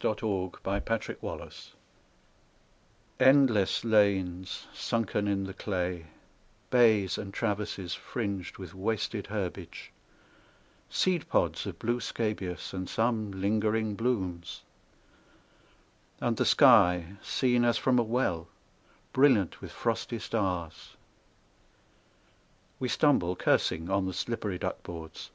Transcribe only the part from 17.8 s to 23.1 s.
a well, Brilliant with frosty stars. We